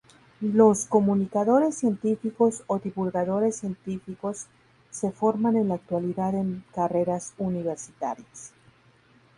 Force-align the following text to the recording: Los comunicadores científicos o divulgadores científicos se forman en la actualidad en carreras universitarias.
Los 0.53 0.87
comunicadores 0.87 1.75
científicos 1.77 2.63
o 2.65 2.79
divulgadores 2.79 3.57
científicos 3.57 4.47
se 4.89 5.11
forman 5.11 5.55
en 5.55 5.67
la 5.67 5.75
actualidad 5.75 6.33
en 6.33 6.63
carreras 6.73 7.35
universitarias. 7.37 8.51